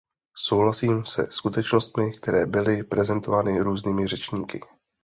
Souhlasím 0.37 1.05
se 1.05 1.27
skutečnostmi, 1.31 2.11
které 2.17 2.45
byly 2.45 2.83
prezentovány 2.83 3.59
různými 3.59 4.07
řečníky. 4.07 4.59